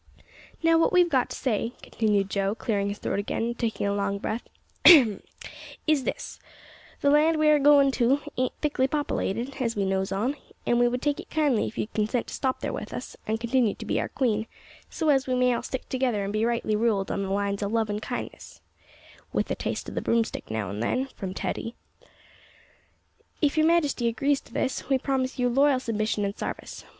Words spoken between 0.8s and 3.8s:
we've got to say," continued Joe, clearing his throat again, and